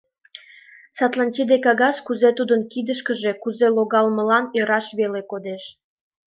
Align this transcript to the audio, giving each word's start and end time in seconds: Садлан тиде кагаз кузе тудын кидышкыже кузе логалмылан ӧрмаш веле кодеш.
Садлан 0.97 1.29
тиде 1.35 1.55
кагаз 1.65 1.97
кузе 2.05 2.29
тудын 2.37 2.61
кидышкыже 2.71 3.31
кузе 3.43 3.67
логалмылан 3.75 4.45
ӧрмаш 4.59 4.87
веле 4.99 5.21
кодеш. 5.31 5.63